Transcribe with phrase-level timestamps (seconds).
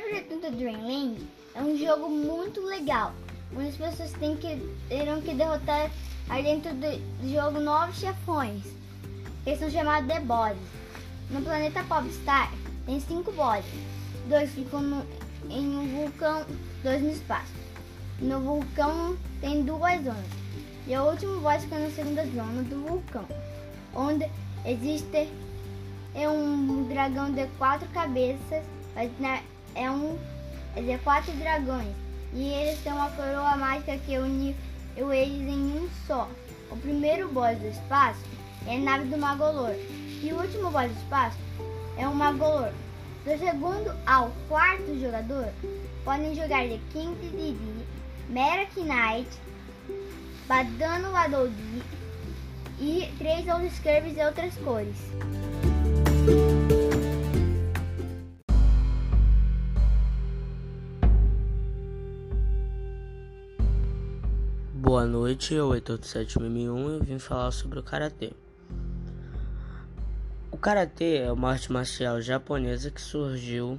[0.00, 1.18] do Dreamland
[1.54, 3.12] é um jogo muito legal,
[3.54, 4.56] onde as pessoas têm que,
[4.88, 5.90] terão que derrotar
[6.42, 8.62] dentro do jogo novos chefões,
[9.44, 10.58] que são chamados The Bodies.
[11.30, 12.50] No planeta Popstar
[12.86, 13.66] tem cinco bodies,
[14.28, 15.06] dois ficam no,
[15.50, 16.46] em um vulcão,
[16.82, 17.52] dois no espaço.
[18.18, 20.24] No vulcão tem duas zonas,
[20.86, 23.26] e o último boss fica na segunda zona do vulcão,
[23.94, 24.26] onde
[24.64, 25.28] existe
[26.14, 28.64] é um dragão de quatro cabeças,
[29.74, 30.18] é um
[30.74, 31.94] é de quatro dragões,
[32.32, 34.56] e eles têm uma coroa mágica que une
[34.96, 36.28] eles em um só.
[36.70, 38.20] O primeiro boss do espaço
[38.66, 39.74] é a nave do Magolor,
[40.22, 41.38] e o último boss do espaço
[41.96, 42.72] é o Magolor.
[43.24, 45.48] Do segundo ao quarto jogador,
[46.04, 47.86] podem jogar de King Didi,
[48.28, 49.28] Merak Knight,
[50.48, 51.82] Badano Adoldi
[52.80, 54.96] e três outros curves e outras cores.
[64.84, 68.32] Boa noite, eu, Heitor do 7M1 e vim falar sobre o Karatê.
[70.50, 73.78] O Karatê é uma arte marcial japonesa que surgiu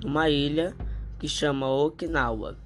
[0.00, 0.72] numa ilha
[1.18, 2.56] que chama Okinawa.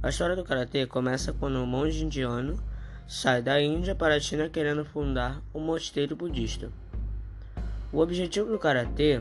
[0.00, 2.62] A história do Karatê começa quando um monge indiano
[3.08, 6.70] sai da Índia para a China querendo fundar um mosteiro budista.
[7.92, 9.20] O objetivo do Karatê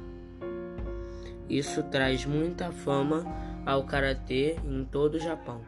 [1.47, 3.23] Isso traz muita fama
[3.65, 5.61] ao karatê em todo o Japão.